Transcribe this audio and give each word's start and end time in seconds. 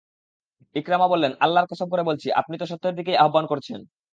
ইকরামা 0.75 1.07
বললেন, 1.07 1.31
আল্লাহর 1.39 1.69
কসম 1.71 1.87
করে 1.89 2.03
বলছি, 2.03 2.27
আপনি 2.31 2.55
তো 2.57 2.65
সত্যের 2.65 2.93
দিকেই 2.95 3.17
আহবান 3.17 3.45
করছেন। 3.47 3.79